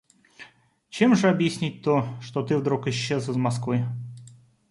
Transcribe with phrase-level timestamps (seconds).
[0.89, 3.85] Чем же объяснить то, что ты вдруг исчез из Москвы?